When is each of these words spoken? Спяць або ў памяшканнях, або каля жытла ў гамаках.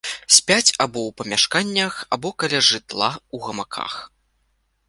Спяць 0.35 0.73
або 0.85 0.99
ў 1.07 1.15
памяшканнях, 1.19 1.93
або 2.17 2.33
каля 2.45 2.65
жытла 2.71 3.11
ў 3.21 3.37
гамаках. 3.49 3.93